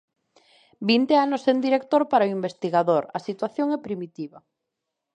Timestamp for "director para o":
1.65-2.33